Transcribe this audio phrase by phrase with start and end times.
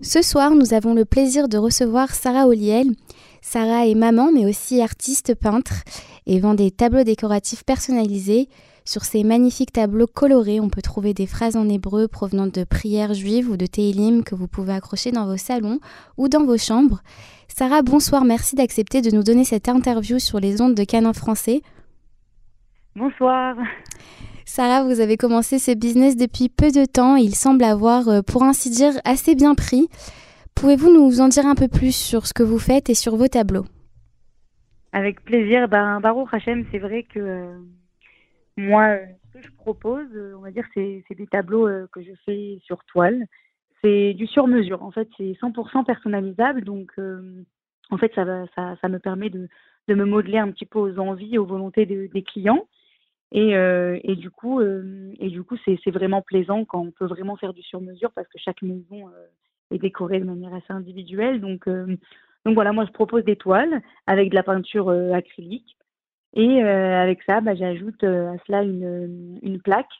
[0.00, 2.86] Ce soir, nous avons le plaisir de recevoir Sarah Oliel.
[3.42, 5.82] Sarah est maman, mais aussi artiste peintre
[6.24, 8.48] et vend des tableaux décoratifs personnalisés.
[8.84, 13.12] Sur ces magnifiques tableaux colorés, on peut trouver des phrases en hébreu provenant de prières
[13.12, 15.80] juives ou de Tehillim que vous pouvez accrocher dans vos salons
[16.16, 17.02] ou dans vos chambres.
[17.48, 21.60] Sarah, bonsoir, merci d'accepter de nous donner cette interview sur les ondes de Canon français.
[22.94, 23.56] Bonsoir.
[24.48, 28.44] Sarah, vous avez commencé ce business depuis peu de temps il semble avoir, euh, pour
[28.44, 29.88] ainsi dire, assez bien pris.
[30.56, 33.28] Pouvez-vous nous en dire un peu plus sur ce que vous faites et sur vos
[33.28, 33.66] tableaux?
[34.92, 35.68] Avec plaisir.
[35.68, 37.58] Ben, Baruch Hachem, c'est vrai que euh,
[38.56, 40.08] moi, euh, ce que je propose,
[40.38, 43.26] on va dire, c'est des tableaux que je fais sur toile.
[43.84, 44.82] C'est du sur-mesure.
[44.82, 46.64] En fait, c'est 100% personnalisable.
[46.64, 46.90] Donc,
[47.90, 49.46] en fait, ça, me permet de,
[49.88, 52.66] de, me modeler un petit peu aux envies, aux volontés des clients.
[53.32, 56.90] Et, euh, et du coup, euh, et du coup, c'est, c'est vraiment plaisant quand on
[56.90, 59.26] peut vraiment faire du sur-mesure parce que chaque maison euh,
[59.70, 61.40] est décorée de manière assez individuelle.
[61.40, 65.76] Donc, donc voilà, moi je propose des toiles avec de la peinture acrylique
[66.34, 69.92] et avec ça, bah, j'ajoute à cela une, une plaque.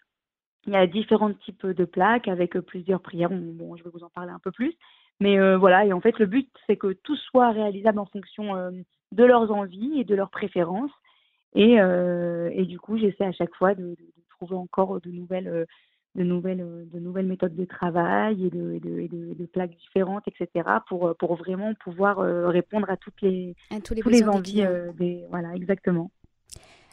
[0.67, 3.31] Il y a différents types de plaques avec plusieurs prières.
[3.31, 4.75] Bon, je vais vous en parler un peu plus.
[5.20, 8.55] Mais voilà, et en fait, le but, c'est que tout soit réalisable en fonction
[9.13, 10.92] de leurs envies et de leurs préférences.
[11.55, 13.97] Et, euh, et du coup, j'essaie à chaque fois de,
[14.31, 15.65] trouver encore de nouvelles, euh,
[16.15, 20.69] de, nouvelles, euh, de nouvelles méthodes de travail et de, de, de plaques différentes, etc.,
[20.89, 23.55] pour, pour vraiment pouvoir répondre à toutes les,
[23.85, 24.65] tous les, les envies.
[24.99, 26.11] Des, voilà, exactement.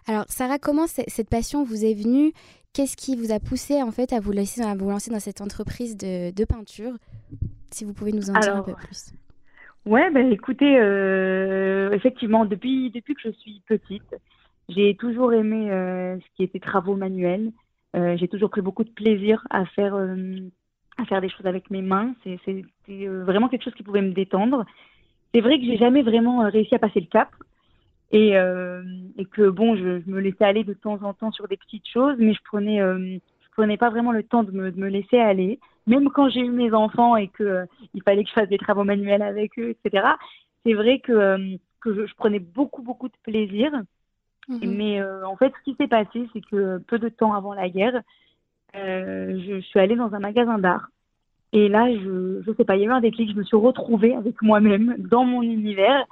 [0.08, 2.32] Alors, Sarah, comment cette passion vous est venue?
[2.74, 5.42] Qu'est-ce qui vous a poussé en fait à vous, laisser, à vous lancer dans cette
[5.42, 6.94] entreprise de, de peinture?
[7.72, 9.14] Si vous pouvez nous en dire un peu plus.
[9.86, 10.74] Ouais, ben écoutez,
[11.94, 14.16] effectivement, depuis, depuis que je suis petite,
[14.70, 17.52] j'ai toujours aimé euh, ce qui était travaux manuels.
[17.96, 20.38] Euh, j'ai toujours pris beaucoup de plaisir à faire, euh,
[20.98, 22.14] à faire des choses avec mes mains.
[22.24, 22.64] C'était
[23.08, 24.66] vraiment quelque chose qui pouvait me détendre.
[25.34, 27.30] C'est vrai que j'ai jamais vraiment réussi à passer le cap.
[28.12, 31.58] Et, et que bon, je, je, me laissais aller de temps en temps sur des
[31.58, 34.88] petites choses, mais je prenais, je prenais pas vraiment le temps de me, de me
[34.88, 35.60] laisser aller.
[35.86, 38.86] Même quand j'ai eu mes enfants et que il fallait que je fasse des travaux
[38.86, 40.08] manuels avec eux, etc.
[40.66, 43.72] C'est vrai que, que je, prenais beaucoup beaucoup de plaisir.
[44.48, 44.76] Mhm.
[44.76, 47.70] Mais euh, en fait, ce qui s'est passé, c'est que peu de temps avant la
[47.70, 48.02] guerre,
[48.76, 50.90] euh, je suis allée dans un magasin d'art.
[51.54, 53.56] Et là, je ne sais pas, il y a eu un déclic, je me suis
[53.58, 56.06] retrouvée avec moi-même dans mon univers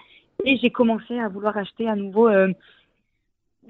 [0.45, 2.49] et j'ai commencé à vouloir acheter à nouveau euh,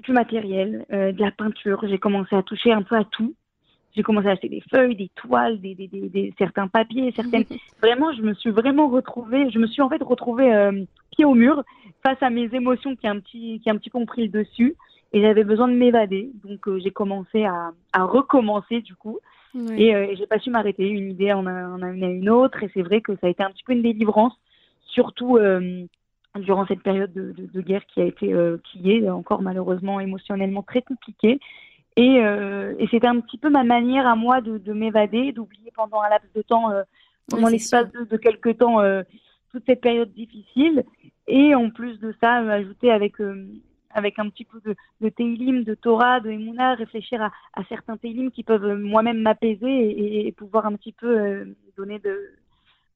[0.02, 1.84] du matériel, de la peinture.
[1.88, 3.34] J'ai commencé à toucher un peu à tout.
[3.94, 7.44] J'ai commencé à acheter des feuilles, des toiles, des, des, des, certains papiers, certaines.
[7.80, 9.50] vraiment, je me suis vraiment retrouvée.
[9.50, 10.50] Je me suis en fait retrouvée
[11.12, 11.62] pied au mur
[12.04, 14.28] face à mes émotions qui a un petit, qui a un petit peu pris le
[14.28, 14.76] dessus.
[15.12, 16.30] Et j'avais besoin de m'évader.
[16.44, 19.20] Donc, euh, j'ai commencé à, à, recommencer, du coup.
[19.76, 20.88] Et, euh, j'ai pas su m'arrêter.
[20.88, 22.64] Une idée en a, en a une autre.
[22.64, 24.32] Et c'est vrai que ça a été un petit peu une délivrance,
[24.86, 25.84] surtout euh,
[26.34, 28.34] durant cette période de, de, de, guerre qui a été,
[28.64, 31.38] qui est encore malheureusement émotionnellement très compliquée.
[31.96, 36.00] Et, et c'était un petit peu ma manière à moi de, de m'évader, d'oublier pendant
[36.00, 36.70] un laps de temps,
[37.28, 38.80] pendant l'espace de, de, quelques temps,
[39.52, 40.84] toute cette période difficile
[41.26, 43.46] et en plus de ça, euh, ajouter avec, euh,
[43.90, 47.96] avec un petit peu de, de Teilim, de Torah, de Emouna, réfléchir à, à certains
[47.96, 52.34] Teilim qui peuvent euh, moi-même m'apaiser et, et, pouvoir un petit peu donner de,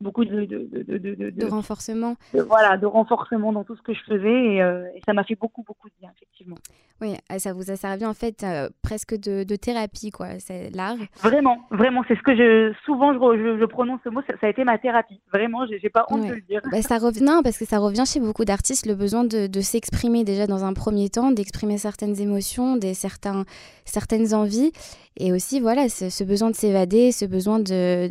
[0.01, 2.17] beaucoup de, de, de, de renforcement.
[2.33, 5.37] voilà, de renforcement dans tout ce que je faisais et, euh, et ça m'a fait
[5.37, 6.57] beaucoup, beaucoup de bien, effectivement.
[7.01, 10.97] Oui, ah, ça vous a servi en fait euh, presque de, thérapie, quoi, c'est l'art.
[11.23, 14.65] Vraiment, vraiment, c'est ce que je, souvent je, je, prononce ce mot, ça, a été
[14.65, 16.61] ma thérapie, vraiment, j'ai pas honte de le dire.
[16.73, 20.25] Bah, ça revient, non, parce que ça revient chez beaucoup d'artistes, le besoin de, s'exprimer
[20.25, 23.45] déjà dans un premier temps, d'exprimer certaines émotions, des, certains,
[23.85, 24.73] certaines envies
[25.19, 28.11] et aussi voilà ce, besoin de s'évader, ce besoin de,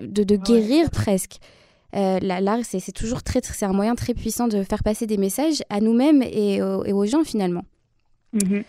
[0.00, 1.38] de, guérir presque.
[1.96, 5.62] Euh, l'art, c'est toujours très, c'est un moyen très puissant de faire passer des messages
[5.68, 7.64] à nous-mêmes et, aux gens finalement.
[8.34, 8.64] Mm-hmm.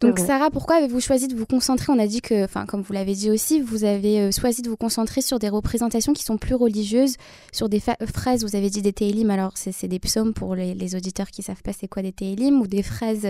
[0.00, 1.90] Donc Sarah, pourquoi avez-vous choisi de vous concentrer?
[1.90, 4.68] On a dit que, enfin comme vous l'avez dit aussi, vous avez euh, choisi de
[4.68, 7.16] vous concentrer sur des représentations qui sont plus religieuses,
[7.52, 11.30] sur des phrases, vous avez dit des télim, alors c'est des psaumes pour les, auditeurs
[11.30, 13.24] qui savent pas c'est quoi des télim, ou des phrases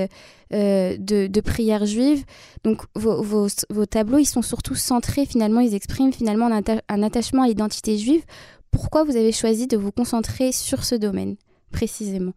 [0.52, 2.24] euh, de, de prières juives.
[2.64, 7.02] Donc vos, vos, vos, tableaux, ils sont surtout centrés finalement, ils expriment finalement un, un
[7.02, 8.24] attachement à l'identité juive.
[8.72, 11.36] Pourquoi vous avez choisi de vous concentrer sur ce domaine
[11.70, 12.32] précisément?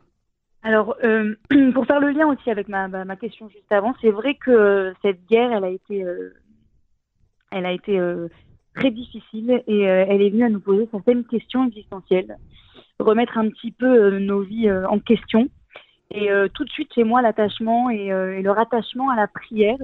[0.67, 1.33] Alors, euh,
[1.73, 4.93] pour faire le lien aussi avec ma, ma, question juste avant, c'est vrai que euh,
[5.01, 6.33] cette guerre, elle a été, euh,
[7.51, 7.97] elle a été
[8.75, 12.35] très difficile et elle est venue à nous poser certaines questions existentielles,
[12.99, 15.47] remettre un petit peu nos vies en question.
[16.13, 19.77] Et tout de suite, chez moi, l'attachement et, le rattachement à la prière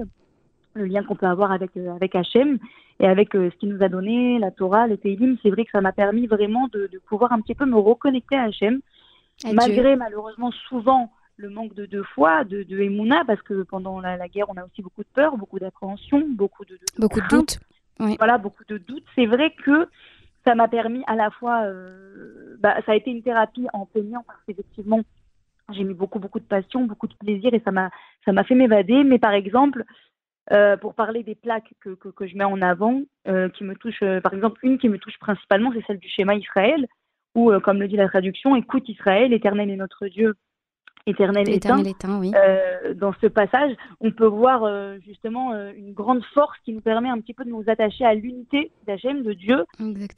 [0.74, 2.58] le lien qu'on peut avoir avec avec Hachem
[3.00, 5.80] et avec ce qu'il nous a donné, la Torah, les Teilim, c'est vrai que ça
[5.80, 8.80] m'a permis vraiment de, de, pouvoir un petit peu me reconnecter à Hachem,
[9.52, 14.28] malgré malheureusement souvent le manque de, de foi, de, de Emouna, parce que pendant la,
[14.28, 17.58] guerre, on a aussi beaucoup de peur, beaucoup d'appréhension, beaucoup de, beaucoup de doutes.
[17.98, 19.04] Voilà, beaucoup de doutes.
[19.14, 19.88] C'est vrai que
[20.44, 24.24] ça m'a permis à la fois, euh, bah, ça a été une thérapie en peignant
[24.26, 25.00] parce qu'effectivement,
[25.72, 27.90] j'ai mis beaucoup beaucoup de passion, beaucoup de plaisir et ça m'a
[28.24, 29.02] ça m'a fait m'évader.
[29.04, 29.84] Mais par exemple,
[30.52, 33.74] euh, pour parler des plaques que, que, que je mets en avant, euh, qui me
[33.74, 36.86] touchent, par exemple une qui me touche principalement, c'est celle du schéma Israël,
[37.34, 40.34] où comme le dit la traduction, écoute Israël, l'Éternel est notre Dieu,
[41.06, 42.32] éternel, éteint, oui.
[42.34, 46.80] euh, dans ce passage, on peut voir euh, justement euh, une grande force qui nous
[46.80, 49.64] permet un petit peu de nous attacher à l'unité d'Hachem, de Dieu,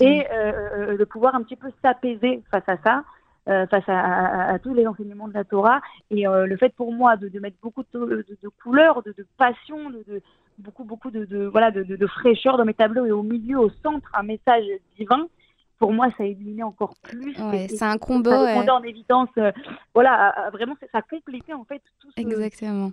[0.01, 3.05] et euh, de pouvoir un petit peu s'apaiser face à ça.
[3.71, 5.81] face à, tous les enseignements de la Torah
[6.11, 10.21] et le fait pour moi de, de mettre beaucoup de, de, couleurs, de, passion, de,
[10.59, 14.25] beaucoup beaucoup de, voilà de, fraîcheur dans mes tableaux et au milieu, au centre, un
[14.25, 14.65] message
[14.99, 15.29] divin
[15.79, 17.35] pour moi, ça a éliminé encore plus.
[17.69, 18.31] c'est un combo.
[18.31, 19.29] Ça en évidence.
[19.39, 19.53] Euh,
[19.95, 22.93] voilà, vraiment, ça a complété en fait tout, ce, Exactement.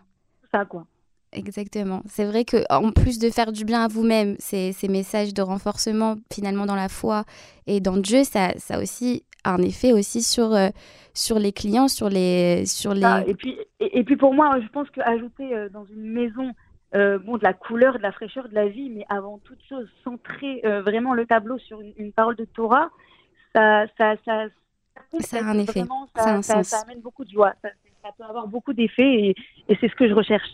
[0.51, 0.85] ça, quoi.
[1.31, 2.01] Exactement.
[2.06, 5.41] C'est vrai que en plus de faire du bien à vous-même, ces, ces, messages de
[5.41, 7.24] renforcement finalement dans la foi
[7.65, 10.69] et dans Dieu, ça, ça aussi a un effet aussi sur, euh,
[11.13, 12.65] sur les clients, sur les...
[12.65, 13.24] Sur les...
[13.27, 16.51] et, puis, et, puis pour moi, je pense qu'ajouter euh, dans une maison
[16.95, 19.88] euh, bon, de la couleur, de la fraîcheur, de la vie, mais avant toute chose,
[20.04, 22.90] centrer euh, vraiment le tableau sur une, parole de Torah,
[23.56, 24.45] ça, ça, ça,
[25.19, 25.84] ça, a un effet.
[26.16, 27.54] ça, ça, ça, amène beaucoup de joie.
[27.63, 27.69] Ça,
[28.18, 29.36] peut avoir beaucoup d'effets et,
[29.69, 30.50] et c'est ce que je recherche.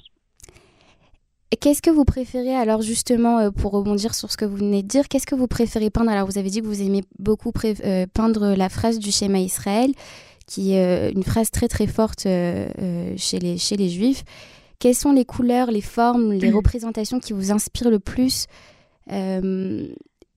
[1.59, 4.87] Qu'est-ce que vous préférez alors justement euh, pour rebondir sur ce que vous venez de
[4.87, 6.11] dire Qu'est-ce que vous préférez peindre?
[6.11, 9.91] Alors vous avez dit que vous aimez beaucoup peindre la phrase du schéma Israël,
[10.47, 14.23] qui est une phrase très très forte chez, les, chez les Juifs.
[14.79, 18.47] Quelles sont les couleurs, les formes, les représentations qui vous inspirent le plus
[19.11, 19.87] euh,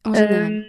[0.05, 0.53] en général?
[0.53, 0.63] Euh,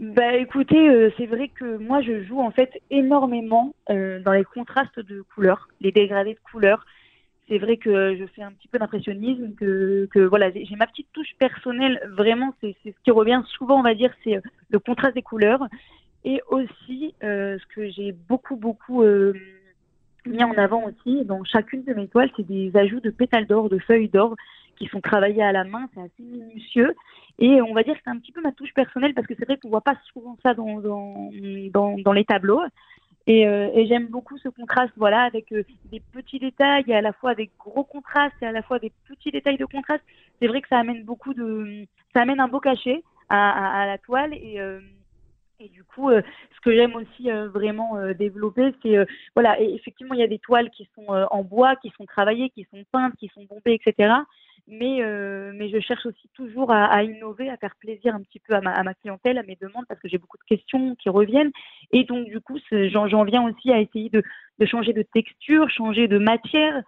[0.00, 4.98] bah, écoutez, euh, c'est vrai que moi je joue en fait énormément dans les contrastes
[4.98, 6.86] de couleurs, les dégradés de couleurs.
[7.48, 11.12] C'est vrai que je fais un petit peu d'impressionnisme, que, que voilà, j'ai ma petite
[11.12, 12.00] touche personnelle.
[12.16, 14.40] Vraiment, c'est ce qui revient souvent, on va dire, c'est
[14.70, 15.68] le contraste des couleurs.
[16.24, 19.04] Et aussi, ce que j'ai beaucoup, beaucoup
[20.26, 23.68] mis en avant aussi dans chacune de mes toiles, c'est des ajouts de pétales d'or,
[23.68, 24.34] de feuilles d'or
[24.76, 26.94] qui sont travaillées à la main, c'est assez minutieux.
[27.38, 29.44] Et on va dire que c'est un petit peu ma touche personnelle parce que c'est
[29.44, 32.62] vrai qu'on voit pas souvent ça dans, dans, dans, les tableaux.
[33.26, 37.00] Et, euh, et j'aime beaucoup ce contraste, voilà, avec euh, des petits détails et à
[37.00, 40.04] la fois des gros contrastes et à la fois des petits détails de contraste.
[40.40, 43.98] C'est vrai que ça amène beaucoup de, ça amène un beau cachet à, à, la
[43.98, 44.80] toile et euh,
[45.58, 46.20] et du coup, euh,
[46.54, 48.96] ce que j'aime aussi euh, vraiment euh, développer, c'est
[49.34, 52.50] voilà, et effectivement, il y a des toiles qui sont en bois, qui sont travaillées,
[52.50, 54.14] qui sont peintes, qui sont bombées, etc.
[54.68, 55.00] Mais
[55.52, 58.60] mais je cherche aussi toujours à, à, innover, à faire plaisir un petit peu à
[58.60, 61.52] ma, à ma clientèle, à mes demandes, parce que j'ai beaucoup de questions qui reviennent.
[61.92, 64.22] Et donc du coup, j'en viens aussi à essayer de,
[64.58, 66.82] de changer de texture, changer de matière.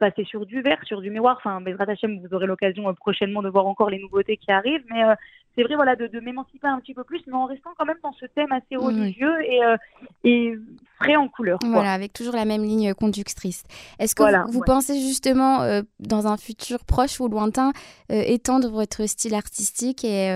[0.00, 1.36] passer sur du verre, sur du miroir.
[1.38, 4.84] Enfin, Bezrat Hachem, vous aurez l'occasion prochainement de voir encore les nouveautés qui arrivent.
[4.90, 5.02] Mais
[5.60, 7.98] c'est vrai voilà de, de m'émanciper un petit peu plus mais en restant quand même
[8.02, 9.76] dans ce thème assez religieux et, euh,
[10.24, 10.54] et
[10.98, 13.64] frais en couleur voilà avec toujours la même ligne conductrice.
[13.98, 17.72] Est-ce que vous, pensez justement euh, dans un futur proche ou lointain
[18.10, 20.30] euh, étendre votre style artistique et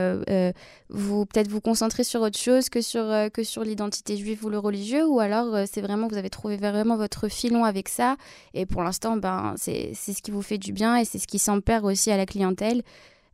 [0.91, 4.59] vous peut-être vous concentrer sur autre chose que sur que sur l'identité juive ou le
[4.59, 8.16] religieux ou alors c'est vraiment vous avez trouvé vraiment votre filon avec ça
[8.52, 11.38] et pour l'instant ben c'est ce qui vous fait du bien et c'est ce qui
[11.38, 12.83] s'empère aussi à la clientèle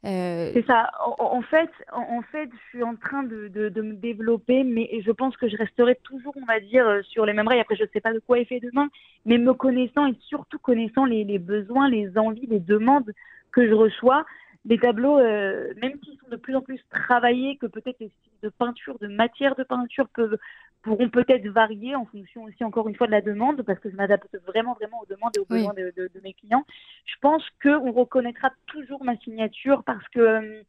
[0.06, 0.90] euh, c'est ça.
[1.18, 5.36] En, fait, en, fait, je suis en train de, de, me développer, mais je pense
[5.36, 7.60] que je resterai toujours, on va dire, euh, sur les mêmes rails.
[7.60, 8.88] Après, je ne sais pas de quoi est fait demain,
[9.26, 13.12] mais me connaissant et surtout connaissant les, les besoins, les envies, les demandes
[13.52, 14.24] que je reçois,
[14.64, 18.40] les tableaux, euh, même s'ils sont de plus en plus travaillés, que peut-être les styles
[18.42, 20.38] de peinture, de matière de peinture peuvent,
[20.82, 23.96] pourront peut-être varier en fonction aussi, encore une fois, de la demande, parce que je
[23.96, 26.64] m'adapte vraiment, vraiment aux demandes et aux besoins de, de, de, mes clients.
[27.04, 30.62] Je pense qu'on reconnaîtra toujours ma signature parce que, euh,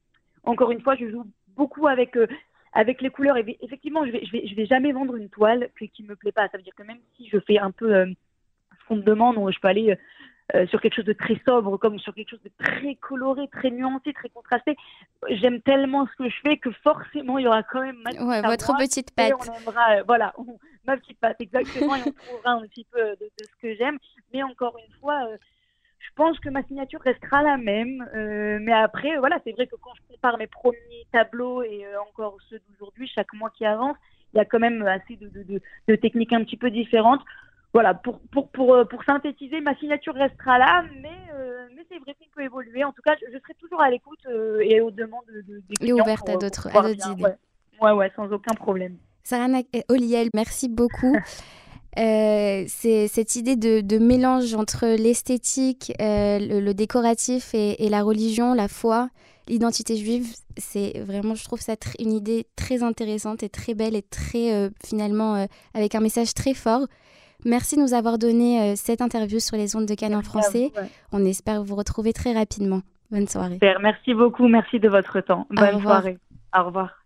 [0.44, 1.26] encore une fois, je joue
[1.56, 2.16] beaucoup avec.
[2.18, 2.28] Euh,
[2.74, 5.70] avec les couleurs, et effectivement, je vais, je vais, je vais jamais vendre une toile
[5.94, 6.48] qui me plaît pas.
[6.48, 9.60] Ça veut dire que même si je fais un peu ce qu'on me demande, je
[9.60, 9.98] peux aller
[10.56, 13.72] euh, sur quelque chose de très sobre, comme sur quelque chose de très coloré, très
[13.72, 14.76] nuancé, très contrasté.
[15.30, 18.42] J'aime tellement ce que je fais que forcément il y aura quand même ma ouais,
[18.42, 19.34] votre petite patte.
[19.40, 20.34] on aimera, euh, voilà,
[20.86, 23.98] ma petite patte exactement, et on trouvera un petit peu de, ce que j'aime.
[24.34, 25.28] Mais encore une fois.
[25.28, 25.38] Euh,
[26.04, 28.04] je pense que ma signature restera la même,
[28.60, 32.60] mais après, voilà, c'est vrai que quand je compare mes premiers tableaux et encore ceux
[32.68, 33.96] d'aujourd'hui, chaque mois qui avance,
[34.34, 37.22] il y a quand même assez de, de, de techniques un petit peu différentes
[37.74, 42.00] voilà, pour, pour, pour, euh, pour synthétiser, ma signature restera là, mais, euh, mais c'est
[42.00, 42.84] vrai qu'il peut évoluer.
[42.84, 44.26] En tout cas, je, serai toujours à l'écoute
[44.62, 45.98] et aux demandes de, des clients.
[45.98, 46.70] Et ouverte à d'autres
[47.12, 47.24] idées.
[47.82, 47.92] Ouais.
[47.92, 48.12] ouais.
[48.16, 48.98] sans aucun problème.
[49.24, 49.48] Sarah
[49.90, 51.16] Oliel, merci beaucoup.
[52.00, 58.70] Euh, c'est cette idée de, mélange entre l'esthétique, euh, le, décoratif et, la religion, la
[58.70, 59.10] foi,
[59.48, 64.04] l'identité juive, c'est vraiment, je trouve ça une idée très intéressante et très belle et
[64.04, 66.88] très euh, finalement avec un message très fort.
[67.46, 70.72] Merci de nous avoir donné cette interview sur les ondes de Cannes en français.
[71.12, 72.82] On espère vous retrouver très rapidement.
[73.12, 73.60] Bonne soirée.
[73.82, 75.48] Merci beaucoup, merci de votre temps.
[75.50, 76.18] Bonne soirée.
[76.58, 77.01] Au revoir.